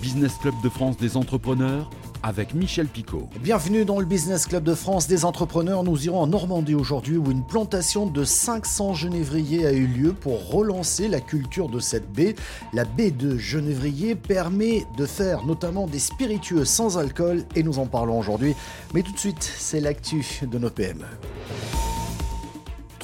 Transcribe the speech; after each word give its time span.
Business 0.00 0.36
Club 0.40 0.54
de 0.62 0.68
France 0.68 0.96
des 0.96 1.16
entrepreneurs 1.16 1.90
avec 2.22 2.54
Michel 2.54 2.86
Picot. 2.86 3.28
Bienvenue 3.40 3.84
dans 3.84 3.98
le 3.98 4.06
Business 4.06 4.46
Club 4.46 4.62
de 4.64 4.74
France 4.74 5.08
des 5.08 5.24
entrepreneurs. 5.24 5.84
Nous 5.84 6.06
irons 6.06 6.20
en 6.20 6.26
Normandie 6.26 6.74
aujourd'hui 6.74 7.16
où 7.16 7.30
une 7.30 7.44
plantation 7.44 8.06
de 8.06 8.24
500 8.24 8.94
genévriers 8.94 9.66
a 9.66 9.72
eu 9.72 9.86
lieu 9.86 10.12
pour 10.12 10.50
relancer 10.50 11.08
la 11.08 11.20
culture 11.20 11.68
de 11.68 11.80
cette 11.80 12.10
baie. 12.12 12.34
La 12.72 12.84
baie 12.84 13.10
de 13.10 13.36
genévrier 13.38 14.14
permet 14.14 14.86
de 14.96 15.06
faire 15.06 15.44
notamment 15.44 15.86
des 15.86 16.00
spiritueux 16.00 16.64
sans 16.64 16.98
alcool 16.98 17.44
et 17.56 17.62
nous 17.62 17.78
en 17.78 17.86
parlons 17.86 18.18
aujourd'hui. 18.18 18.54
Mais 18.94 19.02
tout 19.02 19.12
de 19.12 19.18
suite, 19.18 19.42
c'est 19.42 19.80
l'actu 19.80 20.24
de 20.42 20.58
nos 20.58 20.70
PME. 20.70 21.06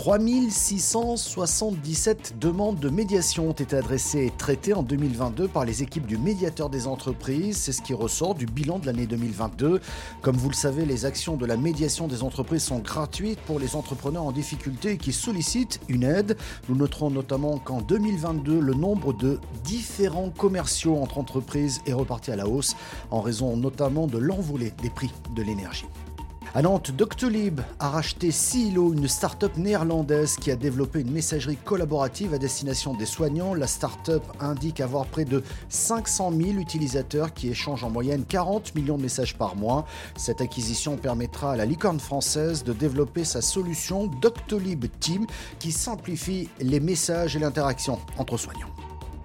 3677 0.05 2.39
demandes 2.39 2.79
de 2.79 2.91
médiation 2.91 3.49
ont 3.49 3.53
été 3.53 3.75
adressées 3.75 4.27
et 4.27 4.33
traitées 4.37 4.75
en 4.75 4.83
2022 4.83 5.49
par 5.49 5.65
les 5.65 5.83
équipes 5.83 6.07
du 6.07 6.19
médiateur 6.19 6.69
des 6.69 6.87
entreprises. 6.87 7.57
C'est 7.57 7.73
ce 7.73 7.81
qui 7.81 7.95
ressort 7.95 8.35
du 8.35 8.45
bilan 8.45 8.79
de 8.79 8.85
l'année 8.85 9.07
2022. 9.07 9.81
Comme 10.21 10.37
vous 10.37 10.51
le 10.51 10.55
savez, 10.55 10.85
les 10.85 11.07
actions 11.07 11.39
de 11.39 11.47
la 11.47 11.57
médiation 11.57 12.07
des 12.07 12.23
entreprises 12.23 12.65
sont 12.65 12.81
gratuites 12.81 13.41
pour 13.47 13.59
les 13.59 13.77
entrepreneurs 13.77 14.25
en 14.25 14.33
difficulté 14.33 14.99
qui 14.99 15.11
sollicitent 15.11 15.81
une 15.89 16.03
aide. 16.03 16.37
Nous 16.69 16.77
noterons 16.77 17.09
notamment 17.09 17.57
qu'en 17.57 17.81
2022, 17.81 18.61
le 18.61 18.75
nombre 18.75 19.15
de 19.15 19.41
différents 19.65 20.29
commerciaux 20.29 20.99
entre 20.99 21.17
entreprises 21.17 21.81
est 21.87 21.95
reparti 21.95 22.31
à 22.31 22.37
la 22.37 22.47
hausse 22.47 22.77
en 23.11 23.23
raison 23.23 23.57
notamment 23.57 24.07
de 24.07 24.19
l'envolée 24.19 24.75
des 24.83 24.91
prix 24.91 25.11
de 25.35 25.43
l'énergie. 25.43 25.87
À 26.57 26.63
Nantes, 26.63 26.93
Doctolib 26.93 27.61
a 27.81 27.89
racheté 27.89 28.31
Silo, 28.31 28.93
une 28.93 29.09
start-up 29.09 29.57
néerlandaise 29.57 30.37
qui 30.37 30.53
a 30.53 30.57
développé 30.57 31.01
une 31.01 31.11
messagerie 31.11 31.57
collaborative 31.57 32.33
à 32.33 32.39
destination 32.39 32.95
des 32.95 33.07
soignants. 33.07 33.55
La 33.55 33.67
start-up 33.67 34.23
indique 34.39 34.81
avoir 34.81 35.07
près 35.07 35.25
de 35.25 35.43
500 35.69 36.31
000 36.31 36.51
utilisateurs 36.61 37.35
qui 37.35 37.49
échangent 37.49 37.83
en 37.83 37.91
moyenne 37.91 38.25
40 38.25 38.77
millions 38.77 38.97
de 38.97 39.03
messages 39.03 39.37
par 39.37 39.57
mois. 39.57 39.85
Cette 40.17 40.41
acquisition 40.41 40.97
permettra 40.97 41.55
à 41.55 41.57
la 41.57 41.67
licorne 41.67 41.99
française 41.99 42.63
de 42.63 42.73
développer 42.73 43.25
sa 43.25 43.43
solution 43.43 44.07
Doctolib 44.07 44.85
Team 45.01 45.27
qui 45.59 45.73
simplifie 45.73 46.49
les 46.61 46.79
messages 46.79 47.35
et 47.35 47.41
l'interaction 47.41 47.99
entre 48.17 48.37
soignants. 48.37 48.71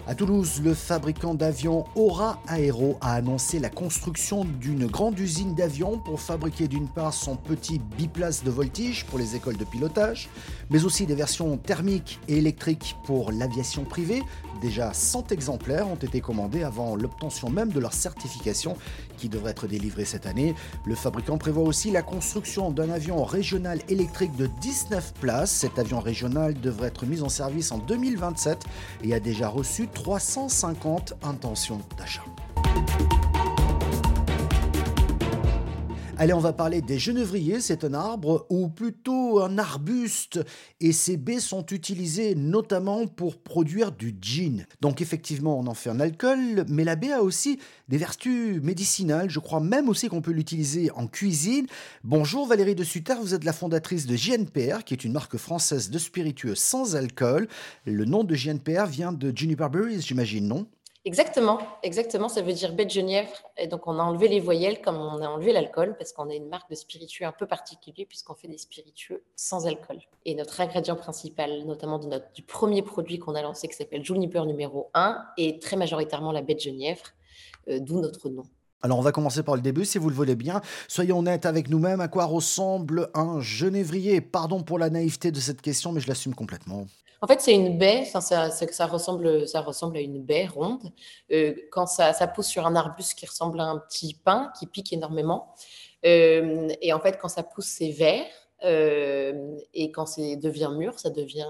À 0.09 0.15
Toulouse, 0.15 0.59
le 0.63 0.73
fabricant 0.73 1.35
d'avions 1.35 1.85
Aura 1.93 2.41
Aero 2.49 2.97
a 2.99 3.13
annoncé 3.13 3.59
la 3.59 3.69
construction 3.69 4.43
d'une 4.43 4.88
grande 4.88 5.19
usine 5.19 5.53
d'avions 5.53 5.99
pour 5.99 6.19
fabriquer 6.19 6.67
d'une 6.67 6.88
part 6.88 7.13
son 7.13 7.35
petit 7.35 7.77
biplace 7.77 8.43
de 8.43 8.49
voltige 8.49 9.05
pour 9.05 9.19
les 9.19 9.35
écoles 9.35 9.57
de 9.57 9.65
pilotage, 9.65 10.27
mais 10.71 10.83
aussi 10.83 11.05
des 11.05 11.13
versions 11.13 11.57
thermiques 11.57 12.19
et 12.27 12.37
électriques 12.37 12.95
pour 13.03 13.31
l'aviation 13.31 13.83
privée. 13.83 14.23
Déjà 14.61 14.91
100 14.93 15.31
exemplaires 15.31 15.87
ont 15.87 15.95
été 15.95 16.19
commandés 16.19 16.63
avant 16.63 16.95
l'obtention 16.95 17.49
même 17.49 17.69
de 17.69 17.80
leur 17.80 17.93
certification 17.93 18.75
qui 19.17 19.30
devrait 19.30 19.52
être 19.52 19.67
délivrée 19.67 20.05
cette 20.05 20.25
année. 20.25 20.53
Le 20.85 20.95
fabricant 20.95 21.37
prévoit 21.37 21.63
aussi 21.63 21.91
la 21.91 22.02
construction 22.02 22.71
d'un 22.71 22.89
avion 22.89 23.23
régional 23.23 23.80
électrique 23.87 24.35
de 24.35 24.47
19 24.59 25.13
places. 25.21 25.52
Cet 25.52 25.80
avion 25.80 26.02
régional 26.02 26.59
devrait 26.59 26.87
être 26.87 27.05
mis 27.05 27.21
en 27.21 27.30
service 27.30 27.71
en 27.71 27.77
2027 27.77 28.65
et 29.03 29.13
a 29.13 29.19
déjà 29.21 29.47
reçu 29.47 29.87
350 30.03 31.14
intentions 31.23 31.81
d'achat. 31.97 32.23
Allez, 36.22 36.34
on 36.34 36.39
va 36.39 36.52
parler 36.52 36.81
des 36.81 37.00
genévriers. 37.00 37.62
C'est 37.62 37.86
un 37.86 37.94
arbre 37.94 38.45
ou 38.50 38.67
plutôt 38.67 39.39
un 39.39 39.58
arbuste 39.58 40.42
et 40.81 40.92
ces 40.92 41.16
baies 41.16 41.39
sont 41.39 41.66
utilisées 41.67 42.36
notamment 42.36 43.08
pour 43.08 43.38
produire 43.38 43.94
du 43.94 44.14
gin. 44.22 44.66
Donc 44.81 45.00
effectivement, 45.00 45.58
on 45.58 45.66
en 45.66 45.73
fait 45.73 45.89
un 45.89 46.02
alcool, 46.02 46.66
mais 46.67 46.84
la 46.84 46.98
baie 46.98 47.14
a 47.14 47.23
aussi 47.23 47.58
des 47.88 47.95
vertus 47.95 48.61
médicinales. 48.61 49.30
Je 49.30 49.39
crois 49.39 49.61
même 49.61 49.88
aussi 49.88 50.09
qu'on 50.09 50.22
peut 50.22 50.34
l'utiliser 50.34 50.92
en 50.92 51.08
cuisine. 51.08 51.67
Bonjour 52.03 52.45
Valérie 52.48 52.76
de 52.76 52.83
Sutter, 52.83 53.16
vous 53.22 53.33
êtes 53.33 53.45
la 53.45 53.54
fondatrice 53.54 54.06
de 54.06 54.17
JNPR, 54.17 54.83
qui 54.83 54.94
est 54.94 55.06
une 55.06 55.14
marque 55.14 55.38
française 55.38 55.89
de 55.89 55.98
spiritueux 55.98 56.55
sans 56.55 56.98
alcool. 56.98 57.48
Le 57.86 58.04
nom 58.04 58.26
de 58.26 58.36
JNPR 58.36 58.88
vient 58.88 59.14
de 59.14 59.32
Juniper 59.33 59.70
Berries, 59.70 60.02
j'imagine, 60.02 60.49
non? 60.49 60.67
Exactement, 61.05 61.60
exactement, 61.82 62.27
ça 62.27 62.42
veut 62.42 62.52
dire 62.52 62.73
baie 62.73 62.83
de 62.83 62.89
Genièvre. 62.89 63.32
Et 63.58 63.67
donc, 63.67 63.87
on 63.87 63.98
a 63.99 64.04
enlevé 64.04 64.27
les 64.27 64.42
voyelles 64.42 64.82
comme 64.82 64.98
on 64.98 65.21
a 65.21 65.27
enlevé 65.30 65.54
l'alcool, 65.54 65.95
parce 65.98 66.11
qu'on 66.11 66.30
est 66.30 66.36
une 66.36 66.49
marque 66.49 66.70
de 66.70 66.76
spiritueux 66.76 67.26
un 67.26 67.32
peu 67.32 67.48
particulier, 67.48 68.05
puisqu'on 68.05 68.36
fait 68.36 68.49
des 68.49 68.58
spiritueux 68.58 69.23
sans 69.36 69.65
alcool. 69.65 69.99
Et 70.26 70.36
notre 70.36 70.60
ingrédient 70.60 70.98
principal, 70.98 71.64
notamment 71.65 71.99
du 71.99 72.43
premier 72.43 72.82
produit 72.82 73.17
qu'on 73.17 73.36
a 73.36 73.42
lancé, 73.42 73.70
qui 73.70 73.76
s'appelle 73.76 74.04
Juniper 74.04 74.45
numéro 74.45 74.89
1, 74.93 75.26
est 75.37 75.61
très 75.61 75.77
majoritairement 75.77 76.33
la 76.33 76.42
baie 76.42 76.55
de 76.55 76.60
Genièvre, 76.60 77.14
euh, 77.70 77.80
d'où 77.80 78.02
notre 78.02 78.27
nom. 78.27 78.43
Alors 78.81 78.98
on 78.99 79.02
va 79.02 79.11
commencer 79.11 79.43
par 79.43 79.55
le 79.55 79.61
début, 79.61 79.86
si 79.86 79.98
vous 79.98 80.10
le 80.10 80.16
voulez 80.16 80.36
bien. 80.36 80.61
Soyons 80.87 81.20
honnêtes 81.20 81.45
avec 81.45 81.70
nous-mêmes, 81.70 81.99
à 81.99 82.08
quoi 82.08 82.26
ressemble 82.26 83.10
un 83.14 83.42
genévrier? 83.42 84.21
Pardon 84.21 84.64
pour 84.64 84.80
la 84.80 84.89
naïveté 84.89 85.31
de 85.31 85.39
cette 85.39 85.61
question, 85.61 85.92
mais 85.92 85.99
je 85.99 86.08
l'assume 86.08 86.33
complètement. 86.33 86.86
En 87.21 87.27
fait, 87.27 87.41
c'est 87.41 87.53
une 87.53 87.77
baie, 87.77 88.05
ça, 88.05 88.19
ressemble, 88.85 89.27
à 89.27 89.99
une 89.99 90.23
baie 90.23 90.45
ronde. 90.45 90.91
Euh, 91.31 91.53
quand 91.71 91.85
ça, 91.85 92.13
pousse 92.27 92.47
sur 92.47 92.65
un 92.65 92.75
arbuste 92.75 93.15
qui 93.15 93.25
ressemble 93.25 93.59
à 93.59 93.65
un 93.65 93.77
petit 93.77 94.13
pin, 94.13 94.52
qui 94.57 94.67
pique 94.67 94.93
énormément. 94.93 95.53
Euh, 96.05 96.69
et 96.81 96.93
en 96.93 96.99
fait, 96.99 97.17
quand 97.19 97.27
ça 97.27 97.43
pousse, 97.43 97.67
c'est 97.67 97.91
vert. 97.91 98.25
Euh, 98.65 99.57
et 99.73 99.91
quand 99.91 100.05
ça 100.05 100.21
devient 100.35 100.71
mûr, 100.77 100.97
ça 100.99 101.09
devient 101.09 101.47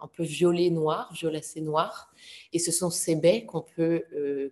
un 0.00 0.06
peu 0.06 0.22
violet 0.22 0.70
noir, 0.70 1.10
violacé 1.12 1.60
noir. 1.60 2.10
Et 2.54 2.58
ce 2.58 2.72
sont 2.72 2.90
ces 2.90 3.14
baies 3.14 3.44
qu'on 3.44 3.62
peut, 3.62 4.04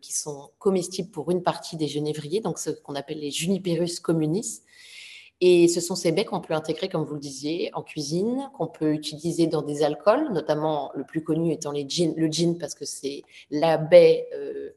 qui 0.03 0.13
sont 0.13 0.51
comestibles 0.59 1.11
pour 1.11 1.31
une 1.31 1.43
partie 1.43 1.77
des 1.77 1.89
genévriers, 1.89 2.41
donc 2.41 2.59
ce 2.59 2.71
qu'on 2.71 2.95
appelle 2.95 3.21
les 3.21 3.31
Juniperus 3.31 4.01
communis. 4.01 4.63
Et 5.41 5.69
ce 5.69 5.81
sont 5.81 5.95
ces 5.95 6.13
baies 6.13 6.25
qu'on 6.25 6.41
peut 6.41 6.55
intégrer, 6.55 6.89
comme 6.89 7.05
vous 7.05 7.15
le 7.15 7.21
disiez, 7.21 7.71
en 7.75 7.83
cuisine, 7.83 8.51
qu'on 8.57 8.67
peut 8.67 8.93
utiliser 8.93 9.47
dans 9.47 9.63
des 9.63 9.83
alcools, 9.83 10.33
notamment 10.33 10.91
le 10.95 11.05
plus 11.05 11.23
connu 11.23 11.53
étant 11.53 11.75
gin, 11.75 12.15
le 12.17 12.27
gin, 12.29 12.57
parce 12.59 12.75
que 12.75 12.87
c'est 12.87 13.23
la 13.51 13.77
baie 13.77 14.29
euh, 14.35 14.71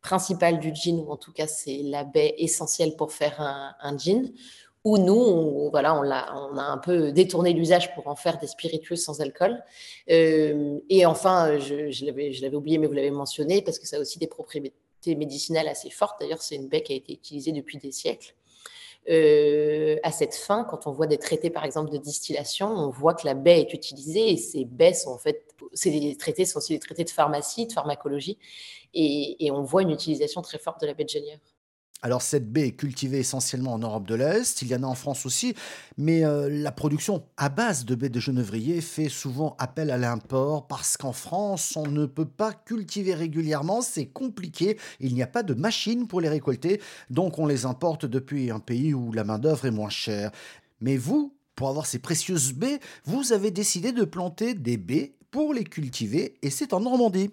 principale 0.00 0.58
du 0.58 0.74
gin, 0.74 1.00
ou 1.00 1.10
en 1.10 1.18
tout 1.18 1.32
cas 1.32 1.46
c'est 1.46 1.82
la 1.82 2.04
baie 2.04 2.34
essentielle 2.38 2.96
pour 2.96 3.12
faire 3.12 3.40
un, 3.40 3.98
gin. 3.98 4.32
Ou 4.84 4.98
nous, 4.98 5.14
on, 5.14 5.68
voilà, 5.68 5.94
on 5.94 6.10
a, 6.10 6.48
on 6.50 6.56
a 6.56 6.62
un 6.62 6.78
peu 6.78 7.12
détourné 7.12 7.52
l'usage 7.52 7.94
pour 7.94 8.06
en 8.06 8.16
faire 8.16 8.38
des 8.38 8.46
spiritueux 8.46 8.96
sans 8.96 9.20
alcool. 9.20 9.62
Euh, 10.10 10.78
et 10.88 11.04
enfin, 11.04 11.58
je, 11.58 11.90
je 11.90 12.04
l'avais 12.06 12.56
oublié, 12.56 12.78
mais 12.78 12.86
vous 12.86 12.94
l'avez 12.94 13.10
mentionné, 13.10 13.60
parce 13.60 13.78
que 13.78 13.86
ça 13.86 13.96
a 13.96 14.00
aussi 14.00 14.18
des 14.18 14.28
propriétés 14.28 15.14
médicinales 15.14 15.68
assez 15.68 15.90
fortes. 15.90 16.20
D'ailleurs, 16.20 16.40
c'est 16.40 16.54
une 16.54 16.68
baie 16.68 16.82
qui 16.82 16.94
a 16.94 16.96
été 16.96 17.12
utilisée 17.12 17.52
depuis 17.52 17.76
des 17.76 17.92
siècles. 17.92 18.34
Euh, 19.08 19.96
à 20.02 20.10
cette 20.10 20.34
fin, 20.34 20.64
quand 20.64 20.86
on 20.86 20.92
voit 20.92 21.06
des 21.06 21.18
traités, 21.18 21.50
par 21.50 21.64
exemple, 21.64 21.90
de 21.90 21.98
distillation, 21.98 22.68
on 22.68 22.90
voit 22.90 23.14
que 23.14 23.26
la 23.26 23.34
baie 23.34 23.60
est 23.60 23.72
utilisée 23.72 24.32
et 24.32 24.36
ces 24.36 24.64
baies 24.64 24.94
sont 24.94 25.10
en 25.10 25.18
fait, 25.18 25.44
ces 25.72 26.16
traités 26.16 26.44
sont 26.44 26.58
aussi 26.58 26.72
des 26.72 26.80
traités 26.80 27.04
de 27.04 27.10
pharmacie, 27.10 27.66
de 27.66 27.72
pharmacologie, 27.72 28.38
et, 28.94 29.46
et 29.46 29.50
on 29.50 29.62
voit 29.62 29.82
une 29.82 29.90
utilisation 29.90 30.42
très 30.42 30.58
forte 30.58 30.80
de 30.80 30.86
la 30.86 30.94
baie 30.94 31.04
de 31.04 31.08
Genièvre. 31.10 31.40
Alors 32.02 32.20
cette 32.20 32.52
baie 32.52 32.68
est 32.68 32.76
cultivée 32.76 33.18
essentiellement 33.18 33.72
en 33.72 33.78
Europe 33.78 34.06
de 34.06 34.14
l'Est, 34.14 34.60
il 34.60 34.68
y 34.68 34.74
en 34.74 34.82
a 34.82 34.86
en 34.86 34.94
France 34.94 35.24
aussi, 35.24 35.54
mais 35.96 36.26
euh, 36.26 36.48
la 36.50 36.70
production 36.70 37.24
à 37.38 37.48
base 37.48 37.86
de 37.86 37.94
baies 37.94 38.10
de 38.10 38.20
genévrier 38.20 38.82
fait 38.82 39.08
souvent 39.08 39.56
appel 39.58 39.90
à 39.90 39.96
l'import 39.96 40.66
parce 40.66 40.98
qu'en 40.98 41.14
France 41.14 41.74
on 41.74 41.88
ne 41.88 42.04
peut 42.04 42.26
pas 42.26 42.52
cultiver 42.52 43.14
régulièrement, 43.14 43.80
c'est 43.80 44.06
compliqué, 44.06 44.78
il 45.00 45.14
n'y 45.14 45.22
a 45.22 45.26
pas 45.26 45.42
de 45.42 45.54
machine 45.54 46.06
pour 46.06 46.20
les 46.20 46.28
récolter, 46.28 46.82
donc 47.08 47.38
on 47.38 47.46
les 47.46 47.64
importe 47.64 48.04
depuis 48.04 48.50
un 48.50 48.60
pays 48.60 48.92
où 48.92 49.10
la 49.12 49.24
main-d'œuvre 49.24 49.64
est 49.64 49.70
moins 49.70 49.88
chère. 49.88 50.30
Mais 50.82 50.98
vous, 50.98 51.34
pour 51.54 51.70
avoir 51.70 51.86
ces 51.86 51.98
précieuses 51.98 52.52
baies, 52.52 52.78
vous 53.06 53.32
avez 53.32 53.50
décidé 53.50 53.92
de 53.92 54.04
planter 54.04 54.52
des 54.52 54.76
baies 54.76 55.14
pour 55.30 55.54
les 55.54 55.64
cultiver 55.64 56.36
et 56.42 56.50
c'est 56.50 56.74
en 56.74 56.80
Normandie. 56.80 57.30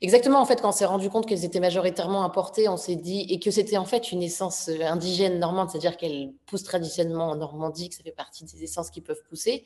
Exactement, 0.00 0.40
en 0.40 0.44
fait, 0.44 0.60
quand 0.60 0.68
on 0.68 0.72
s'est 0.72 0.84
rendu 0.84 1.08
compte 1.08 1.26
qu'elles 1.26 1.44
étaient 1.44 1.60
majoritairement 1.60 2.24
importées, 2.24 2.68
on 2.68 2.76
s'est 2.76 2.96
dit, 2.96 3.26
et 3.30 3.38
que 3.38 3.50
c'était 3.50 3.76
en 3.76 3.84
fait 3.84 4.12
une 4.12 4.22
essence 4.22 4.68
euh, 4.68 4.82
indigène 4.82 5.38
normande, 5.38 5.70
c'est-à-dire 5.70 5.96
qu'elle 5.96 6.32
pousse 6.46 6.62
traditionnellement 6.62 7.30
en 7.30 7.36
Normandie, 7.36 7.88
que 7.88 7.94
ça 7.94 8.02
fait 8.02 8.12
partie 8.12 8.44
des 8.44 8.64
essences 8.64 8.90
qui 8.90 9.00
peuvent 9.00 9.22
pousser, 9.28 9.64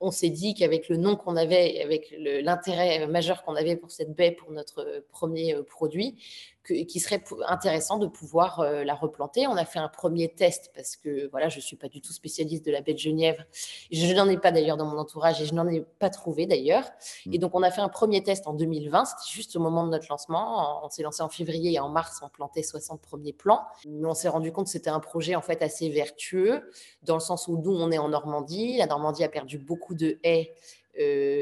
on 0.00 0.10
s'est 0.10 0.30
dit 0.30 0.54
qu'avec 0.54 0.88
le 0.88 0.96
nom 0.96 1.14
qu'on 1.14 1.36
avait, 1.36 1.82
avec 1.82 2.14
l'intérêt 2.18 3.06
majeur 3.06 3.44
qu'on 3.44 3.54
avait 3.54 3.76
pour 3.76 3.90
cette 3.90 4.14
baie, 4.14 4.30
pour 4.32 4.50
notre 4.50 4.80
euh, 4.80 5.00
premier 5.10 5.54
euh, 5.54 5.62
produit, 5.62 6.16
qui 6.64 7.00
serait 7.00 7.22
intéressant 7.48 7.98
de 7.98 8.06
pouvoir 8.06 8.60
euh, 8.60 8.84
la 8.84 8.94
replanter. 8.94 9.46
On 9.46 9.56
a 9.56 9.64
fait 9.64 9.78
un 9.78 9.88
premier 9.88 10.28
test 10.28 10.70
parce 10.74 10.96
que 10.96 11.28
voilà, 11.30 11.48
je 11.48 11.56
ne 11.56 11.62
suis 11.62 11.76
pas 11.76 11.88
du 11.88 12.00
tout 12.00 12.12
spécialiste 12.12 12.64
de 12.64 12.70
la 12.70 12.80
baie 12.80 12.92
de 12.92 12.98
Genièvre. 12.98 13.42
Je 13.90 14.14
n'en 14.14 14.28
ai 14.28 14.36
pas 14.36 14.52
d'ailleurs 14.52 14.76
dans 14.76 14.86
mon 14.86 14.98
entourage 14.98 15.40
et 15.40 15.46
je 15.46 15.54
n'en 15.54 15.66
ai 15.68 15.84
pas 15.98 16.10
trouvé 16.10 16.46
d'ailleurs. 16.46 16.84
Et 17.26 17.38
mm. 17.38 17.40
donc, 17.40 17.54
on 17.54 17.62
a 17.62 17.70
fait 17.70 17.80
un 17.80 17.88
premier 17.88 18.22
test 18.22 18.46
en 18.46 18.52
2020. 18.54 19.04
C'était 19.04 19.30
juste 19.30 19.56
au 19.56 19.60
moment 19.60 19.84
de 19.84 19.90
notre 19.90 20.06
lancement. 20.10 20.84
On 20.84 20.90
s'est 20.90 21.02
lancé 21.02 21.22
en 21.22 21.28
février 21.28 21.72
et 21.72 21.80
en 21.80 21.88
mars, 21.88 22.20
on 22.22 22.28
plantait 22.28 22.62
60 22.62 23.00
premiers 23.00 23.32
plants. 23.32 23.62
Mais 23.88 24.06
on 24.06 24.14
s'est 24.14 24.28
rendu 24.28 24.52
compte 24.52 24.66
que 24.66 24.72
c'était 24.72 24.90
un 24.90 25.00
projet 25.00 25.34
en 25.34 25.42
fait 25.42 25.62
assez 25.62 25.88
vertueux 25.88 26.70
dans 27.02 27.14
le 27.14 27.20
sens 27.20 27.48
où 27.48 27.58
nous, 27.58 27.72
on 27.72 27.90
est 27.90 27.98
en 27.98 28.08
Normandie. 28.08 28.76
La 28.76 28.86
Normandie 28.86 29.24
a 29.24 29.28
perdu 29.28 29.58
beaucoup 29.58 29.89
de 29.94 30.18
haies 30.22 30.54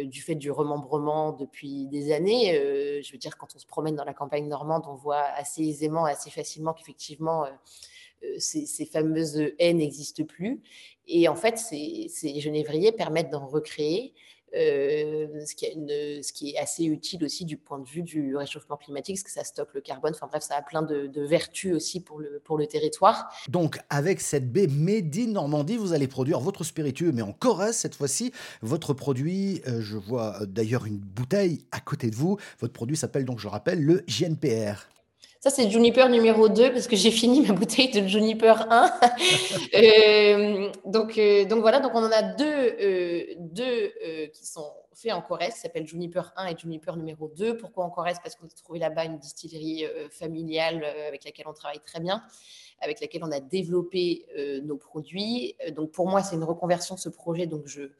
du 0.04 0.22
fait 0.22 0.36
du 0.36 0.50
remembrement 0.52 1.32
depuis 1.32 1.86
des 1.86 2.12
années. 2.12 2.52
je 3.02 3.12
veux 3.12 3.18
dire, 3.18 3.36
quand 3.36 3.48
on 3.56 3.58
se 3.58 3.66
promène 3.66 3.96
dans 3.96 4.04
la 4.04 4.14
campagne 4.14 4.46
normande, 4.46 4.84
on 4.86 4.94
voit 4.94 5.24
assez 5.36 5.62
aisément, 5.64 6.04
assez 6.04 6.30
facilement 6.30 6.74
qu'effectivement, 6.74 7.46
ces, 8.38 8.66
ces, 8.66 8.84
fameuses 8.84 9.52
haies 9.58 9.72
n'existent 9.72 10.24
plus. 10.24 10.60
Et 11.08 11.28
en 11.28 11.34
fait, 11.34 11.58
ces, 11.58 12.06
ces 12.08 12.38
genévriers 12.40 12.92
permettent 12.92 13.30
d'en 13.30 13.46
recréer. 13.46 14.14
Euh, 14.54 15.44
ce, 15.44 16.32
qui 16.32 16.50
est 16.50 16.58
assez 16.58 16.84
utile 16.84 17.24
aussi 17.24 17.44
du 17.44 17.58
point 17.58 17.78
de 17.78 17.86
vue 17.86 18.02
du 18.02 18.36
réchauffement 18.36 18.76
climatique, 18.76 19.16
parce 19.16 19.24
que 19.24 19.30
ça 19.30 19.44
stocke 19.44 19.74
le 19.74 19.80
carbone. 19.80 20.12
Enfin 20.14 20.26
bref, 20.26 20.42
ça 20.42 20.56
a 20.56 20.62
plein 20.62 20.82
de, 20.82 21.10
vertus 21.26 21.74
aussi 21.74 22.00
pour 22.00 22.18
le, 22.18 22.40
pour 22.44 22.56
le 22.56 22.66
territoire. 22.66 23.30
Donc 23.48 23.78
avec 23.90 24.20
cette 24.20 24.50
baie 24.50 24.66
Made 24.66 25.14
in 25.16 25.32
Normandie, 25.32 25.76
vous 25.76 25.92
allez 25.92 26.08
produire 26.08 26.40
votre 26.40 26.64
spiritueux, 26.64 27.12
mais 27.12 27.22
en 27.22 27.32
Corrèze 27.32 27.76
cette 27.76 27.94
fois-ci. 27.94 28.32
Votre 28.62 28.94
produit, 28.94 29.60
euh, 29.66 29.80
je 29.80 29.96
vois 29.96 30.38
d'ailleurs 30.46 30.86
une 30.86 30.98
bouteille 30.98 31.64
à 31.72 31.80
côté 31.80 32.10
de 32.10 32.16
vous. 32.16 32.38
Votre 32.60 32.72
produit 32.72 32.96
s'appelle 32.96 33.24
donc, 33.24 33.38
je 33.40 33.48
rappelle, 33.48 33.82
le 33.82 34.02
JNPR. 34.06 34.88
Ça, 35.40 35.50
c'est 35.50 35.70
Juniper 35.70 36.08
numéro 36.08 36.48
2 36.48 36.72
parce 36.72 36.88
que 36.88 36.96
j'ai 36.96 37.12
fini 37.12 37.42
ma 37.46 37.54
bouteille 37.54 37.90
de 37.90 38.06
Juniper 38.06 38.66
1. 38.70 38.92
Euh, 39.74 40.70
donc, 40.84 41.18
euh, 41.18 41.44
donc 41.44 41.60
voilà, 41.60 41.78
donc 41.78 41.92
on 41.94 42.02
en 42.02 42.10
a 42.10 42.22
deux, 42.22 42.44
euh, 42.46 43.34
deux 43.38 43.92
qui 44.32 44.46
sont 44.46 44.72
faits 44.94 45.12
en 45.12 45.20
Corrèze, 45.20 45.54
qui 45.54 45.60
s'appellent 45.60 45.86
Juniper 45.86 46.32
1 46.36 46.46
et 46.46 46.58
Juniper 46.58 46.96
numéro 46.96 47.28
2. 47.28 47.56
Pourquoi 47.56 47.84
en 47.84 47.90
Corrèze? 47.90 48.16
Parce 48.22 48.34
qu'on 48.34 48.46
a 48.46 48.50
trouvé 48.50 48.78
là-bas 48.78 49.04
une 49.04 49.18
distillerie 49.18 49.84
familiale 50.10 50.84
avec 51.06 51.24
laquelle 51.24 51.46
on 51.46 51.52
travaille 51.52 51.80
très 51.80 52.00
bien, 52.00 52.22
avec 52.80 53.00
laquelle 53.00 53.22
on 53.24 53.30
a 53.30 53.40
développé 53.40 54.26
nos 54.64 54.76
produits. 54.76 55.54
Donc 55.76 55.92
pour 55.92 56.08
moi, 56.08 56.22
c'est 56.22 56.36
une 56.36 56.44
reconversion 56.44 56.94
de 56.94 57.00
ce 57.00 57.10
projet. 57.10 57.46
Donc 57.46 57.66
je 57.66 57.90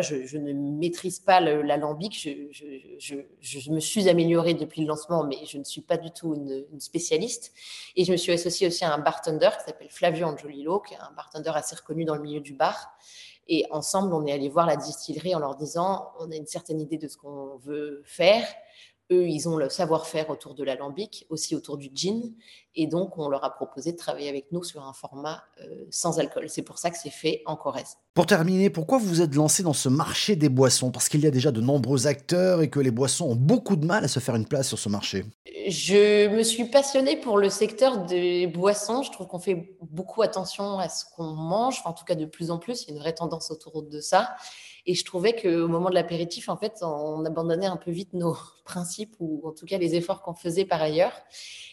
je, 0.00 0.38
ne 0.38 0.52
maîtrise 0.52 1.20
pas 1.20 1.40
l'alambic. 1.40 2.14
Je, 2.98 3.70
me 3.70 3.80
suis 3.80 4.08
améliorée 4.08 4.54
depuis 4.54 4.80
le 4.80 4.86
lancement, 4.86 5.24
mais 5.24 5.44
je 5.46 5.58
ne 5.58 5.64
suis 5.64 5.82
pas 5.82 5.98
du 5.98 6.10
tout 6.10 6.34
une, 6.34 6.80
spécialiste. 6.80 7.52
Et 7.96 8.04
je 8.04 8.12
me 8.12 8.16
suis 8.16 8.32
associée 8.32 8.66
aussi 8.66 8.84
à 8.84 8.94
un 8.94 8.98
bartender 8.98 9.50
qui 9.58 9.64
s'appelle 9.66 9.90
Flavio 9.90 10.26
Angiolillo, 10.26 10.80
qui 10.80 10.94
est 10.94 10.98
un 10.98 11.12
bartender 11.14 11.52
assez 11.54 11.76
reconnu 11.76 12.04
dans 12.04 12.14
le 12.14 12.22
milieu 12.22 12.40
du 12.40 12.54
bar. 12.54 12.96
Et 13.48 13.66
ensemble, 13.70 14.14
on 14.14 14.24
est 14.24 14.32
allé 14.32 14.48
voir 14.48 14.66
la 14.66 14.76
distillerie 14.76 15.34
en 15.34 15.40
leur 15.40 15.56
disant 15.56 16.12
on 16.20 16.30
a 16.30 16.36
une 16.36 16.46
certaine 16.46 16.80
idée 16.80 16.96
de 16.96 17.08
ce 17.08 17.16
qu'on 17.16 17.56
veut 17.58 18.02
faire. 18.06 18.46
Eux, 19.10 19.28
ils 19.28 19.48
ont 19.48 19.56
le 19.56 19.68
savoir-faire 19.68 20.30
autour 20.30 20.54
de 20.54 20.64
l'alambic, 20.64 21.26
aussi 21.28 21.54
autour 21.54 21.76
du 21.76 21.90
gin. 21.94 22.32
Et 22.74 22.86
donc, 22.86 23.18
on 23.18 23.28
leur 23.28 23.44
a 23.44 23.52
proposé 23.52 23.92
de 23.92 23.96
travailler 23.96 24.28
avec 24.28 24.50
nous 24.52 24.62
sur 24.62 24.82
un 24.82 24.92
format 24.92 25.42
euh, 25.60 25.84
sans 25.90 26.18
alcool. 26.18 26.48
C'est 26.48 26.62
pour 26.62 26.78
ça 26.78 26.90
que 26.90 26.96
c'est 26.96 27.10
fait 27.10 27.42
en 27.44 27.56
Corrèze. 27.56 27.98
Pour 28.14 28.26
terminer, 28.26 28.70
pourquoi 28.70 28.98
vous 28.98 29.06
vous 29.06 29.20
êtes 29.20 29.34
lancé 29.34 29.62
dans 29.62 29.72
ce 29.72 29.88
marché 29.88 30.36
des 30.36 30.48
boissons? 30.48 30.90
Parce 30.90 31.08
qu'il 31.08 31.20
y 31.20 31.26
a 31.26 31.30
déjà 31.30 31.50
de 31.50 31.60
nombreux 31.60 32.06
acteurs 32.06 32.62
et 32.62 32.70
que 32.70 32.80
les 32.80 32.90
boissons 32.90 33.26
ont 33.26 33.36
beaucoup 33.36 33.76
de 33.76 33.84
mal 33.84 34.04
à 34.04 34.08
se 34.08 34.20
faire 34.20 34.36
une 34.36 34.46
place 34.46 34.68
sur 34.68 34.78
ce 34.78 34.88
marché. 34.88 35.24
Je 35.68 36.28
me 36.28 36.42
suis 36.42 36.64
passionnée 36.64 37.16
pour 37.16 37.38
le 37.38 37.50
secteur 37.50 38.04
des 38.04 38.46
boissons. 38.46 39.02
Je 39.02 39.10
trouve 39.10 39.26
qu'on 39.26 39.38
fait 39.38 39.76
beaucoup 39.82 40.22
attention 40.22 40.78
à 40.78 40.88
ce 40.88 41.04
qu'on 41.14 41.32
mange, 41.32 41.82
en 41.84 41.92
tout 41.92 42.04
cas 42.04 42.14
de 42.14 42.24
plus 42.24 42.50
en 42.50 42.58
plus. 42.58 42.84
Il 42.84 42.88
y 42.88 42.90
a 42.92 42.94
une 42.94 43.00
vraie 43.00 43.14
tendance 43.14 43.50
autour 43.50 43.82
de 43.82 44.00
ça. 44.00 44.34
Et 44.84 44.94
je 44.94 45.04
trouvais 45.04 45.34
qu'au 45.34 45.68
moment 45.68 45.90
de 45.90 45.94
l'apéritif, 45.94 46.48
en 46.48 46.56
fait, 46.56 46.78
on 46.82 47.24
abandonnait 47.24 47.66
un 47.66 47.76
peu 47.76 47.92
vite 47.92 48.14
nos 48.14 48.36
principes 48.64 49.14
ou 49.20 49.40
en 49.46 49.52
tout 49.52 49.64
cas 49.66 49.78
les 49.78 49.94
efforts 49.94 50.22
qu'on 50.22 50.34
faisait 50.34 50.64
par 50.64 50.82
ailleurs. 50.82 51.12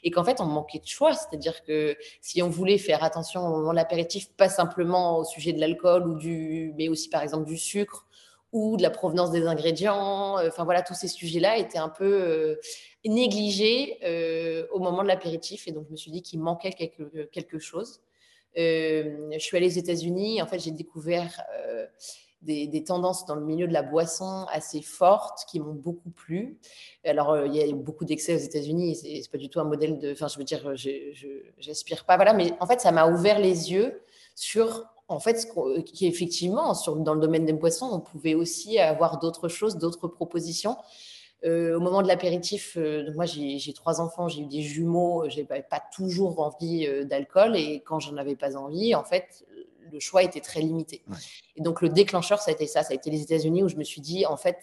Et 0.03 0.11
qu'en 0.11 0.23
fait, 0.23 0.39
on 0.41 0.45
manquait 0.45 0.79
de 0.79 0.87
choix. 0.87 1.13
C'est-à-dire 1.13 1.63
que 1.63 1.97
si 2.21 2.41
on 2.43 2.49
voulait 2.49 2.77
faire 2.77 3.03
attention 3.03 3.45
au 3.45 3.49
moment 3.49 3.71
de 3.71 3.75
l'apéritif, 3.75 4.31
pas 4.33 4.49
simplement 4.49 5.17
au 5.17 5.23
sujet 5.23 5.53
de 5.53 5.59
l'alcool 5.59 6.07
ou 6.07 6.15
du, 6.15 6.73
mais 6.77 6.87
aussi 6.87 7.09
par 7.09 7.23
exemple 7.23 7.45
du 7.45 7.57
sucre 7.57 8.05
ou 8.51 8.77
de 8.77 8.83
la 8.83 8.89
provenance 8.89 9.31
des 9.31 9.45
ingrédients. 9.47 10.37
Euh, 10.39 10.49
enfin 10.49 10.63
voilà, 10.63 10.81
tous 10.81 10.93
ces 10.93 11.07
sujets-là 11.07 11.57
étaient 11.57 11.77
un 11.77 11.89
peu 11.89 12.05
euh, 12.05 12.55
négligés 13.05 13.97
euh, 14.03 14.67
au 14.71 14.79
moment 14.79 15.03
de 15.03 15.07
l'apéritif. 15.07 15.67
Et 15.67 15.71
donc, 15.71 15.85
je 15.87 15.91
me 15.91 15.97
suis 15.97 16.11
dit 16.11 16.21
qu'il 16.21 16.39
manquait 16.39 16.73
quelque, 16.73 17.25
quelque 17.31 17.59
chose. 17.59 18.01
je 18.55 19.37
suis 19.39 19.57
allée 19.57 19.67
aux 19.67 19.79
États-Unis. 19.79 20.41
En 20.41 20.47
fait, 20.47 20.59
j'ai 20.59 20.71
découvert 20.71 21.41
des, 22.41 22.83
tendances 22.83 23.25
dans 23.25 23.35
le 23.35 23.45
milieu 23.45 23.67
de 23.67 23.73
la 23.73 23.83
boisson 23.83 24.45
assez 24.51 24.81
fortes 24.81 25.45
qui 25.47 25.59
m'ont 25.59 25.73
beaucoup 25.73 26.09
plu. 26.09 26.57
Alors, 27.03 27.31
euh, 27.31 27.47
il 27.47 27.55
y 27.55 27.61
a 27.61 27.73
beaucoup 27.73 28.05
d'excès 28.05 28.35
aux 28.35 28.39
États-Unis, 28.39 28.95
c'est 28.95 29.31
pas 29.31 29.37
du 29.37 29.49
tout 29.49 29.59
un 29.59 29.65
modèle 29.65 29.99
de. 29.99 30.11
Enfin, 30.11 30.27
je 30.27 30.37
veux 30.37 30.43
dire, 30.43 30.73
j'aspire 31.57 32.05
pas. 32.05 32.15
Voilà, 32.15 32.33
mais 32.33 32.53
en 32.59 32.67
fait, 32.67 32.79
ça 32.79 32.91
m'a 32.91 33.07
ouvert 33.09 33.39
les 33.39 33.71
yeux 33.71 34.01
sur. 34.35 34.85
En 35.07 35.19
fait, 35.19 35.39
ce 35.39 35.81
qui 35.81 36.05
effectivement, 36.05 36.75
sur, 36.75 36.95
dans 36.95 37.15
le 37.15 37.19
domaine 37.19 37.43
des 37.43 37.53
boissons, 37.53 37.89
on 37.91 37.99
pouvait 37.99 38.35
aussi 38.35 38.77
avoir 38.77 39.19
d'autres 39.19 39.47
choses, 39.47 39.77
d'autres 39.77 40.07
propositions. 40.07 40.77
Euh, 41.45 41.77
au 41.77 41.79
moment 41.79 42.03
de 42.03 42.07
l'apéritif, 42.07 42.75
euh, 42.77 43.11
moi 43.15 43.25
j'ai 43.25 43.73
trois 43.73 44.01
enfants, 44.01 44.27
j'ai 44.27 44.41
eu 44.41 44.45
des 44.45 44.61
jumeaux, 44.61 45.27
j'ai 45.29 45.45
pas, 45.45 45.61
pas 45.61 45.81
toujours 45.95 46.39
envie 46.41 46.87
d'alcool 47.05 47.55
et 47.55 47.79
quand 47.79 47.99
j'en 47.99 48.17
avais 48.17 48.35
pas 48.35 48.55
envie, 48.55 48.93
en 48.93 49.03
fait, 49.03 49.45
le 49.91 49.99
choix 49.99 50.23
était 50.23 50.41
très 50.41 50.61
limité. 50.61 51.03
Et 51.55 51.61
donc, 51.61 51.81
le 51.81 51.89
déclencheur, 51.89 52.39
ça 52.39 52.51
a 52.51 52.53
été 52.53 52.67
ça. 52.67 52.83
Ça 52.83 52.91
a 52.91 52.95
été 52.95 53.09
les 53.09 53.21
États-Unis 53.21 53.63
où 53.63 53.69
je 53.69 53.75
me 53.75 53.83
suis 53.83 54.01
dit, 54.01 54.25
en 54.25 54.37
fait, 54.37 54.57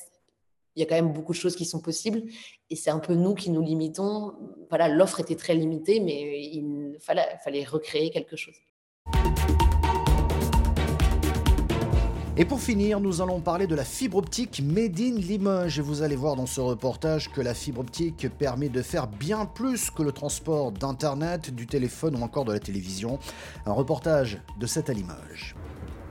il 0.75 0.81
y 0.81 0.83
a 0.83 0.87
quand 0.87 0.95
même 0.95 1.13
beaucoup 1.13 1.33
de 1.33 1.39
choses 1.39 1.57
qui 1.57 1.65
sont 1.65 1.81
possibles 1.81 2.23
et 2.69 2.77
c'est 2.77 2.91
un 2.91 2.99
peu 2.99 3.15
nous 3.15 3.35
qui 3.35 3.51
nous 3.51 3.63
limitons. 3.63 4.35
Voilà, 4.69 4.89
l'offre 4.89 5.21
était 5.21 5.35
très 5.35 5.55
limitée, 5.55 6.01
mais 6.01 6.41
il 6.53 6.99
fallait, 7.01 7.39
fallait 7.43 7.65
recréer 7.65 8.11
quelque 8.11 8.37
chose. 8.37 8.57
Et 12.39 12.45
pour 12.45 12.61
finir, 12.61 13.01
nous 13.01 13.23
allons 13.23 13.41
parler 13.41 13.67
de 13.67 13.75
la 13.75 13.83
fibre 13.83 14.19
optique 14.19 14.61
Made 14.63 15.01
in 15.01 15.15
Limoges. 15.15 15.79
Et 15.79 15.83
vous 15.83 16.03
allez 16.03 16.17
voir 16.17 16.37
dans 16.37 16.45
ce 16.45 16.61
reportage 16.61 17.33
que 17.33 17.41
la 17.41 17.55
fibre 17.55 17.81
optique 17.81 18.29
permet 18.29 18.69
de 18.69 18.83
faire 18.83 19.07
bien 19.07 19.47
plus 19.47 19.91
que 19.91 20.03
le 20.03 20.13
transport 20.13 20.71
d'Internet, 20.71 21.55
du 21.55 21.67
téléphone 21.67 22.15
ou 22.15 22.23
encore 22.23 22.45
de 22.45 22.53
la 22.53 22.59
télévision. 22.59 23.19
Un 23.65 23.73
reportage 23.73 24.37
de 24.61 24.67
cette 24.67 24.91
à 24.91 24.93
Limoges. 24.93 25.55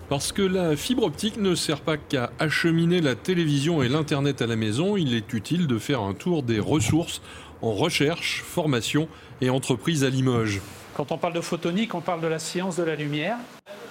Parce 0.09 0.31
que 0.31 0.41
la 0.41 0.75
fibre 0.75 1.03
optique 1.03 1.37
ne 1.37 1.53
sert 1.53 1.81
pas 1.81 1.97
qu'à 1.97 2.31
acheminer 2.39 3.01
la 3.01 3.13
télévision 3.13 3.83
et 3.83 3.87
l'Internet 3.87 4.41
à 4.41 4.47
la 4.47 4.55
maison, 4.55 4.97
il 4.97 5.13
est 5.13 5.31
utile 5.31 5.67
de 5.67 5.77
faire 5.77 6.01
un 6.01 6.15
tour 6.15 6.41
des 6.41 6.59
ressources 6.59 7.21
en 7.61 7.73
recherche, 7.73 8.41
formation 8.41 9.07
et 9.41 9.51
entreprise 9.51 10.03
à 10.03 10.09
Limoges. 10.09 10.59
Quand 10.95 11.11
on 11.11 11.19
parle 11.19 11.33
de 11.33 11.41
photonique, 11.41 11.93
on 11.93 12.01
parle 12.01 12.21
de 12.21 12.27
la 12.27 12.39
science 12.39 12.77
de 12.77 12.83
la 12.83 12.95
lumière. 12.95 13.37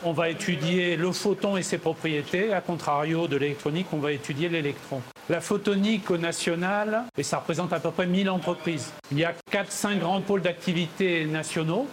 On 0.05 0.13
va 0.13 0.29
étudier 0.29 0.97
le 0.97 1.13
photon 1.13 1.57
et 1.57 1.63
ses 1.63 1.79
propriétés. 1.79 2.53
À 2.53 2.61
contrario 2.61 3.27
de 3.27 3.37
l'électronique, 3.37 3.87
on 3.93 3.99
va 3.99 4.13
étudier 4.13 4.49
l'électron. 4.49 5.01
La 5.31 5.41
photonique 5.41 6.11
au 6.11 6.19
national, 6.19 7.05
et 7.17 7.23
ça 7.23 7.39
représente 7.39 7.73
à 7.73 7.81
peu 7.81 7.91
près 7.91 8.07
1000 8.07 8.29
entreprises. 8.29 8.93
Il 9.11 9.19
y 9.19 9.25
a 9.25 9.33
4-5 9.51 9.99
grands 9.99 10.21
pôles 10.21 10.43
d'activité 10.43 11.25
nationaux. 11.25 11.87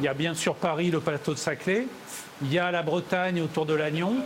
Il 0.00 0.04
y 0.04 0.08
a 0.08 0.14
bien 0.14 0.34
sûr 0.34 0.54
Paris, 0.54 0.90
le 0.90 1.00
plateau 1.00 1.32
de 1.32 1.38
Saclay. 1.38 1.86
Il 2.42 2.52
y 2.52 2.58
a 2.58 2.70
la 2.70 2.82
Bretagne 2.82 3.40
autour 3.40 3.64
de 3.64 3.74
Lannion. 3.74 4.16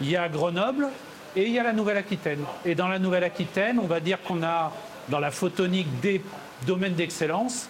Il 0.00 0.10
y 0.10 0.16
a 0.16 0.28
Grenoble. 0.28 0.88
Et 1.36 1.44
il 1.44 1.52
y 1.52 1.58
a 1.58 1.62
la 1.62 1.72
Nouvelle-Aquitaine. 1.72 2.44
Et 2.64 2.74
dans 2.74 2.88
la 2.88 2.98
Nouvelle-Aquitaine, 2.98 3.78
on 3.78 3.86
va 3.86 4.00
dire 4.00 4.20
qu'on 4.22 4.42
a 4.42 4.72
dans 5.08 5.20
la 5.20 5.30
photonique 5.30 6.00
des 6.00 6.22
domaines 6.66 6.94
d'excellence 6.94 7.68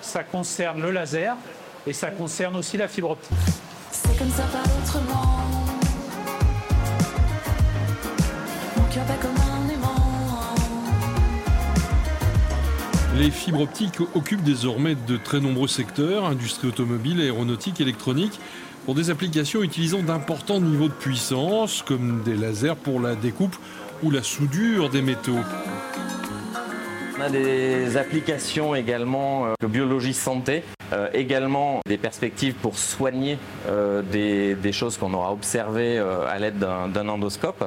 ça 0.00 0.24
concerne 0.24 0.82
le 0.82 0.90
laser 0.90 1.36
et 1.86 1.92
ça 1.92 2.10
concerne 2.10 2.56
aussi 2.56 2.76
la 2.76 2.88
fibre 2.88 3.10
optique. 3.10 3.36
C'est 4.20 4.26
comme 4.26 4.34
ça, 4.34 4.42
pas 4.52 4.62
autrement. 4.82 5.40
Les 13.16 13.30
fibres 13.30 13.62
optiques 13.62 13.98
occupent 14.14 14.42
désormais 14.42 14.94
de 14.94 15.16
très 15.16 15.40
nombreux 15.40 15.68
secteurs, 15.68 16.26
industrie 16.26 16.68
automobile, 16.68 17.22
aéronautique, 17.22 17.80
électronique, 17.80 18.38
pour 18.84 18.94
des 18.94 19.08
applications 19.08 19.62
utilisant 19.62 20.02
d'importants 20.02 20.60
niveaux 20.60 20.88
de 20.88 20.92
puissance, 20.92 21.80
comme 21.80 22.22
des 22.22 22.34
lasers 22.34 22.76
pour 22.76 23.00
la 23.00 23.14
découpe 23.14 23.56
ou 24.02 24.10
la 24.10 24.22
soudure 24.22 24.90
des 24.90 25.00
métaux. 25.00 25.38
On 27.18 27.22
a 27.22 27.30
des 27.30 27.96
applications 27.96 28.74
également 28.74 29.46
de 29.60 29.66
euh, 29.66 29.68
biologie 29.68 30.14
santé, 30.14 30.62
euh, 30.92 31.08
également 31.12 31.80
des 31.86 31.98
perspectives 31.98 32.54
pour 32.54 32.78
soigner 32.78 33.38
euh, 33.68 34.02
des, 34.02 34.72
choses 34.72 34.96
qu'on 34.96 35.14
aura 35.14 35.32
observées 35.32 35.98
à 35.98 36.38
l'aide 36.38 36.58
d'un 36.58 37.08
endoscope 37.08 37.64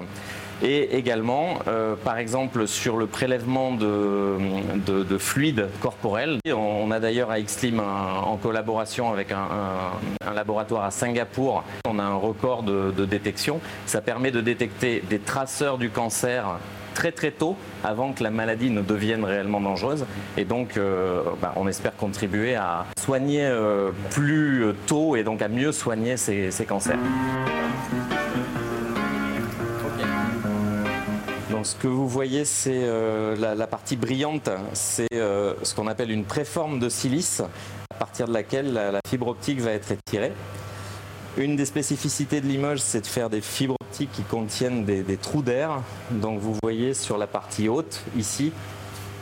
et 0.62 0.96
également, 0.96 1.60
par 2.06 2.18
exemple, 2.18 2.68
sur 2.68 2.96
le 2.96 3.06
prélèvement 3.06 3.74
de, 3.74 5.18
fluides 5.18 5.68
corporels. 5.82 6.40
On, 6.48 6.90
a 6.92 7.02
d'ailleurs 7.02 7.32
à 7.32 7.42
Xlim, 7.42 7.82
en 7.82 8.38
collaboration 8.38 9.12
avec 9.12 9.34
un, 9.34 10.34
laboratoire 10.34 10.86
à 10.86 10.92
Singapour, 10.92 11.66
on 11.86 12.00
a 12.00 12.04
un 12.04 12.16
record 12.16 12.64
de 12.64 13.06
détection. 13.06 13.60
Ça 13.86 14.00
permet 14.00 14.32
de 14.32 14.40
détecter 14.40 15.04
des 15.10 15.20
traceurs 15.20 15.78
du 15.78 15.90
cancer 15.90 16.58
très 16.94 17.12
très 17.12 17.32
tôt 17.32 17.56
avant 17.84 18.14
que 18.14 18.24
la 18.24 18.30
maladie 18.30 18.70
ne 18.70 18.82
devienne 18.82 19.24
réellement 19.24 19.62
dangereuse. 19.62 20.06
Et 20.38 20.46
donc, 20.46 20.78
euh, 20.78 21.24
bah, 21.42 21.54
on 21.56 21.68
espère 21.68 21.96
contribuer 21.96 22.56
à 22.56 22.86
soigner 22.98 23.46
euh, 23.46 23.92
plus 24.12 24.74
tôt 24.88 25.16
et 25.16 25.24
donc 25.24 25.42
à 25.42 25.48
mieux 25.48 25.72
soigner 25.72 26.18
ces, 26.18 26.52
cancers. 26.68 26.98
Donc 31.52 31.66
ce 31.66 31.76
que 31.76 31.88
vous 31.88 32.08
voyez, 32.08 32.46
c'est 32.46 32.88
la, 33.38 33.56
la, 33.56 33.68
partie 33.68 33.96
brillante, 33.96 34.50
c'est 34.74 35.08
ce 35.12 35.76
qu'on 35.76 35.88
appelle 35.88 36.12
une 36.12 36.26
préforme 36.26 36.80
de 36.80 36.90
silice, 36.90 37.42
à 37.92 37.96
partir 37.96 38.28
de 38.28 38.34
laquelle 38.34 38.74
la, 38.74 38.92
la 38.92 39.00
fibre 39.08 39.28
optique 39.28 39.60
va 39.60 39.72
être 39.72 39.92
étirée. 39.92 40.32
Une 41.38 41.56
des 41.56 41.66
spécificités 41.66 42.42
de 42.42 42.48
Limoges, 42.48 42.80
c'est 42.80 43.02
de 43.02 43.08
faire 43.08 43.30
des 43.30 43.42
fibres 43.42 43.76
qui 43.94 44.24
contiennent 44.24 44.86
des, 44.86 45.18
trous 45.18 45.42
d'air. 45.42 45.82
Donc 46.12 46.40
vous 46.40 46.58
voyez 46.62 46.94
sur 46.94 47.18
la 47.18 47.28
partie 47.28 47.70
haute, 47.70 48.02
ici, 48.18 48.52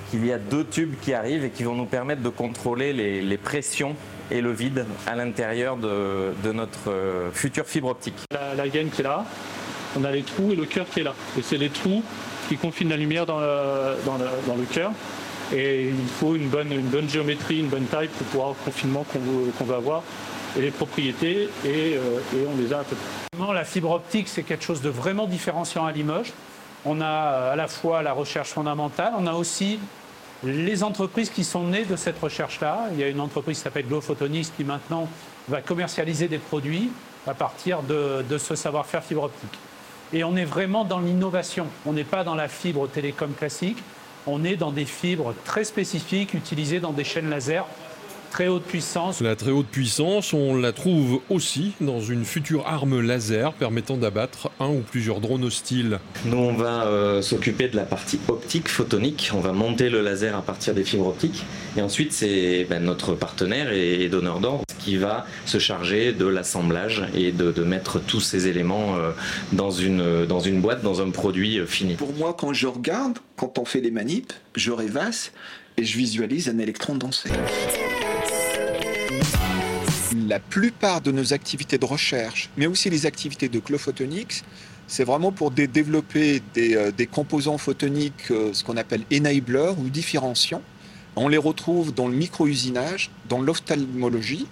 qu'il 0.09 0.25
y 0.25 0.31
a 0.31 0.37
deux 0.37 0.65
tubes 0.65 0.95
qui 1.01 1.13
arrivent 1.13 1.43
et 1.43 1.49
qui 1.49 1.63
vont 1.63 1.75
nous 1.75 1.85
permettre 1.85 2.21
de 2.21 2.29
contrôler 2.29 2.93
les, 2.93 3.37
pressions 3.37 3.95
et 4.29 4.41
le 4.41 4.51
vide 4.51 4.85
à 5.07 5.15
l'intérieur 5.15 5.77
de, 5.77 6.51
notre 6.53 6.89
euh, 6.89 7.31
future 7.31 7.65
fibre 7.65 7.89
optique. 7.89 8.15
La, 8.31 8.67
gaine 8.67 8.89
qui 8.89 9.01
est 9.01 9.03
là, 9.03 9.25
on 9.97 10.03
a 10.03 10.11
les 10.11 10.23
trous 10.23 10.51
et 10.51 10.55
le 10.55 10.65
cœur 10.65 10.85
qui 10.89 11.01
est 11.01 11.03
là. 11.03 11.13
Et 11.37 11.41
c'est 11.41 11.57
les 11.57 11.69
trous 11.69 12.03
qui 12.47 12.57
confinent 12.57 12.89
la 12.89 12.97
lumière 12.97 13.25
dans 13.25 13.39
le, 13.39 13.95
dans 14.05 14.55
le, 14.55 14.65
cœur. 14.65 14.91
Et 15.53 15.89
il 15.89 16.07
faut 16.19 16.35
une 16.35 16.47
bonne, 16.47 17.09
géométrie, 17.09 17.59
une 17.59 17.67
bonne 17.67 17.85
taille 17.85 18.07
pour 18.07 18.27
pouvoir 18.27 18.49
le 18.49 18.65
confinement 18.65 19.05
qu'on 19.11 19.19
qu'on 19.57 19.65
veut 19.65 19.75
avoir 19.75 20.03
et 20.57 20.61
les 20.61 20.71
propriétés 20.71 21.49
et, 21.65 21.95
euh, 21.95 22.19
on 22.47 22.57
les 22.61 22.73
a 22.73 22.79
à 22.79 22.83
peu 22.83 22.95
près. 22.95 23.53
La 23.53 23.65
fibre 23.65 23.91
optique, 23.91 24.27
c'est 24.27 24.43
quelque 24.43 24.63
chose 24.63 24.81
de 24.81 24.89
vraiment 24.89 25.27
différenciant 25.27 25.85
à 25.85 25.91
Limoges. 25.91 26.33
On 26.85 27.01
a 27.01 27.05
euh, 27.05 27.53
à 27.53 27.55
la 27.55 27.67
fois 27.67 28.01
la 28.01 28.13
recherche 28.13 28.49
fondamentale, 28.49 29.13
on 29.17 29.27
a 29.27 29.33
aussi 29.33 29.79
les 30.43 30.83
entreprises 30.83 31.29
qui 31.29 31.43
sont 31.43 31.63
nées 31.67 31.85
de 31.85 31.95
cette 31.95 32.19
recherche-là. 32.19 32.87
Il 32.93 32.99
y 32.99 33.03
a 33.03 33.07
une 33.07 33.19
entreprise 33.19 33.57
qui 33.57 33.63
s'appelle 33.63 33.87
Glow 33.87 34.01
Photonics 34.01 34.55
qui 34.55 34.63
maintenant 34.63 35.07
va 35.47 35.61
commercialiser 35.61 36.27
des 36.27 36.39
produits 36.39 36.89
à 37.27 37.33
partir 37.33 37.83
de, 37.83 38.23
de 38.27 38.37
ce 38.37 38.55
savoir-faire 38.55 39.03
fibre 39.03 39.23
optique. 39.23 39.59
Et 40.13 40.23
on 40.23 40.35
est 40.35 40.45
vraiment 40.45 40.83
dans 40.83 40.99
l'innovation. 40.99 41.67
On 41.85 41.93
n'est 41.93 42.03
pas 42.03 42.23
dans 42.23 42.35
la 42.35 42.47
fibre 42.47 42.87
télécom 42.87 43.33
classique. 43.33 43.77
On 44.27 44.43
est 44.43 44.55
dans 44.55 44.71
des 44.71 44.85
fibres 44.85 45.33
très 45.45 45.63
spécifiques 45.63 46.33
utilisées 46.33 46.79
dans 46.79 46.91
des 46.91 47.03
chaînes 47.03 47.29
laser 47.29 47.65
très 48.31 48.47
haute 48.47 48.63
puissance. 48.63 49.21
La 49.21 49.35
très 49.35 49.51
haute 49.51 49.67
puissance, 49.67 50.33
on 50.33 50.55
la 50.55 50.71
trouve 50.71 51.21
aussi 51.29 51.73
dans 51.81 51.99
une 51.99 52.23
future 52.23 52.65
arme 52.65 53.01
laser 53.01 53.53
permettant 53.53 53.97
d'abattre 53.97 54.49
un 54.59 54.69
ou 54.69 54.79
plusieurs 54.79 55.19
drones 55.19 55.43
hostiles. 55.43 55.99
Nous, 56.25 56.37
on 56.37 56.53
va 56.53 56.85
euh, 56.85 57.21
s'occuper 57.21 57.67
de 57.67 57.75
la 57.75 57.83
partie 57.83 58.19
optique, 58.29 58.69
photonique. 58.69 59.31
On 59.35 59.41
va 59.41 59.51
monter 59.51 59.89
le 59.89 60.01
laser 60.01 60.35
à 60.35 60.41
partir 60.41 60.73
des 60.73 60.85
fibres 60.85 61.07
optiques. 61.07 61.43
Et 61.75 61.81
ensuite, 61.81 62.13
c'est 62.13 62.65
ben, 62.69 62.81
notre 62.81 63.13
partenaire 63.15 63.71
et, 63.73 64.07
donneur 64.07 64.39
d'ordre 64.39 64.63
qui 64.79 64.97
va 64.97 65.27
se 65.45 65.59
charger 65.59 66.13
de 66.13 66.25
l'assemblage 66.25 67.03
et 67.13 67.31
de, 67.31 67.51
mettre 67.63 67.99
tous 67.99 68.21
ces 68.21 68.47
éléments 68.47 68.95
euh, 68.95 69.11
dans, 69.51 69.69
une, 69.69 70.25
dans 70.25 70.39
une 70.39 70.61
boîte, 70.61 70.81
dans 70.81 71.01
un 71.01 71.11
produit 71.11 71.59
euh, 71.59 71.65
fini. 71.65 71.95
Pour 71.95 72.13
moi, 72.13 72.35
quand 72.37 72.53
je 72.53 72.67
regarde, 72.67 73.19
quand 73.35 73.59
on 73.59 73.65
fait 73.65 73.81
les 73.81 73.91
manips, 73.91 74.33
je 74.55 74.71
rêvasse 74.71 75.31
et 75.77 75.83
je 75.83 75.97
visualise 75.97 76.49
un 76.49 76.57
électron 76.59 76.95
danser 76.95 77.29
la 80.31 80.39
plupart 80.39 81.01
de 81.01 81.11
nos 81.11 81.33
activités 81.33 81.77
de 81.77 81.83
recherche, 81.83 82.49
mais 82.55 82.65
aussi 82.65 82.89
les 82.89 83.05
activités 83.05 83.49
de 83.49 83.59
Photonics, 83.77 84.45
c'est 84.87 85.03
vraiment 85.03 85.33
pour 85.33 85.51
développer 85.51 86.41
euh, 86.57 86.91
des, 86.91 87.05
composants 87.05 87.57
photoniques, 87.57 88.31
euh, 88.31 88.53
ce 88.53 88.63
qu'on 88.63 88.77
appelle 88.77 89.03
enablers 89.11 89.77
ou 89.77 89.89
différenciants. 89.89 90.61
On 91.17 91.27
les 91.27 91.37
retrouve 91.37 91.93
dans 91.93 92.07
le 92.07 92.15
micro-usinage, 92.15 93.11
dans 93.27 93.41
l'ophtalmologie, 93.41 94.47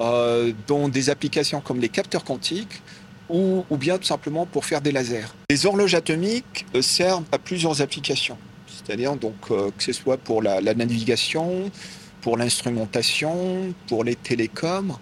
euh, 0.00 0.52
dans 0.66 0.88
des 0.88 1.08
applications 1.08 1.60
comme 1.60 1.78
les 1.78 1.88
capteurs 1.88 2.24
quantiques, 2.24 2.82
ou, 3.28 3.64
bien 3.70 3.98
tout 3.98 4.08
simplement 4.14 4.44
pour 4.44 4.64
faire 4.64 4.80
des 4.80 4.90
lasers. 4.90 5.32
Les 5.50 5.66
horloges 5.66 5.94
atomiques 5.94 6.66
servent 6.80 7.24
à 7.30 7.38
plusieurs 7.38 7.80
applications, 7.80 8.36
c'est-à-dire 8.66 9.16
que 9.46 9.70
ce 9.78 9.92
soit 9.92 10.18
pour 10.18 10.42
la 10.42 10.74
navigation, 10.74 11.70
pour 12.20 12.36
l'instrumentation, 12.36 13.72
pour 13.86 14.04
les 14.04 14.16
télécoms, 14.16 14.98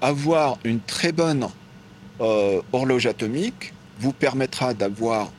avoir 0.00 0.58
une 0.64 0.80
très 0.80 1.12
bonne 1.12 1.48
euh, 2.20 2.60
horloge 2.72 3.06
atomique 3.06 3.72
vous 4.00 4.12
permettra 4.12 4.74
d'avoir 4.74 5.30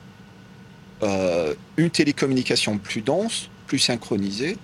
euh, 1.03 1.53
une 1.77 1.89
télécommunication 1.89 2.77
plus 2.77 3.01
dense, 3.01 3.49
plus 3.67 3.79
synchronisée, 3.79 4.57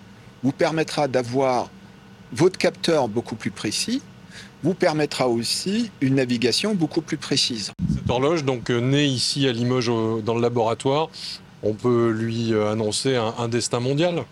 vous 0.44 0.52
permettra 0.52 1.08
d'avoir 1.08 1.70
votre 2.34 2.58
capteur 2.58 3.08
beaucoup 3.08 3.36
plus 3.36 3.52
précis, 3.52 4.02
vous 4.64 4.74
permettra 4.74 5.28
aussi 5.30 5.92
une 6.02 6.16
navigation 6.16 6.76
beaucoup 6.76 7.02
plus 7.02 7.18
précise. 7.18 7.72
Cette 7.94 8.10
horloge, 8.10 8.44
donc 8.44 8.70
euh, 8.70 8.80
née 8.80 9.06
ici 9.06 9.48
à 9.48 9.52
Limoges 9.52 9.88
dans 10.24 10.36
le 10.36 10.42
laboratoire, 10.42 11.10
on 11.64 11.74
peut 11.74 12.10
lui 12.10 12.54
annoncer 12.54 13.16
un, 13.16 13.48
destin 13.48 13.80
mondial? 13.80 14.24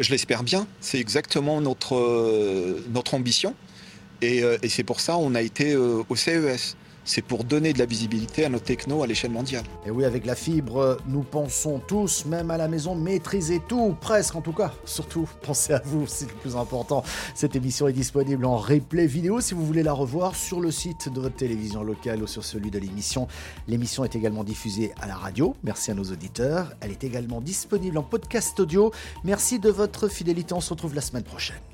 Je 0.00 0.10
l'espère 0.10 0.42
bien, 0.42 0.66
c'est 0.80 0.98
exactement 0.98 1.60
notre, 1.60 2.80
notre 2.92 3.14
ambition. 3.14 3.54
Euh, 4.22 4.58
et, 4.62 4.68
c'est 4.68 4.84
pour 4.84 5.00
ça 5.00 5.14
qu'on 5.14 5.34
a 5.34 5.42
été 5.42 5.72
euh, 5.72 6.02
au 6.08 6.16
CES 6.16 6.76
c'est 7.04 7.22
pour 7.22 7.44
donner 7.44 7.72
de 7.72 7.78
la 7.78 7.86
visibilité 7.86 8.44
à 8.44 8.48
nos 8.48 8.58
technos 8.58 9.02
à 9.02 9.06
l'échelle 9.06 9.30
mondiale. 9.30 9.64
Et 9.86 9.90
oui, 9.90 10.04
avec 10.04 10.24
la 10.26 10.34
fibre, 10.34 10.98
nous 11.06 11.22
pensons 11.22 11.80
tous, 11.80 12.24
même 12.26 12.50
à 12.50 12.56
la 12.56 12.68
maison, 12.68 12.94
maîtriser 12.94 13.60
tout, 13.66 13.96
presque 14.00 14.34
en 14.36 14.40
tout 14.40 14.52
cas. 14.52 14.72
Surtout, 14.84 15.28
pensez 15.42 15.72
à 15.72 15.82
vous, 15.84 16.06
c'est 16.06 16.26
le 16.26 16.34
plus 16.34 16.56
important. 16.56 17.02
Cette 17.34 17.56
émission 17.56 17.88
est 17.88 17.92
disponible 17.92 18.44
en 18.44 18.56
replay 18.56 19.06
vidéo 19.06 19.40
si 19.40 19.54
vous 19.54 19.66
voulez 19.66 19.82
la 19.82 19.92
revoir 19.92 20.36
sur 20.36 20.60
le 20.60 20.70
site 20.70 21.08
de 21.12 21.20
votre 21.20 21.36
télévision 21.36 21.82
locale 21.82 22.22
ou 22.22 22.26
sur 22.26 22.44
celui 22.44 22.70
de 22.70 22.78
l'émission. 22.78 23.26
L'émission 23.66 24.04
est 24.04 24.14
également 24.14 24.44
diffusée 24.44 24.92
à 25.00 25.06
la 25.06 25.16
radio. 25.16 25.56
Merci 25.64 25.90
à 25.90 25.94
nos 25.94 26.04
auditeurs. 26.04 26.72
Elle 26.80 26.92
est 26.92 27.04
également 27.04 27.40
disponible 27.40 27.98
en 27.98 28.02
podcast 28.02 28.58
audio. 28.60 28.92
Merci 29.24 29.58
de 29.58 29.70
votre 29.70 30.08
fidélité. 30.08 30.54
On 30.54 30.60
se 30.60 30.70
retrouve 30.70 30.94
la 30.94 31.00
semaine 31.00 31.24
prochaine. 31.24 31.71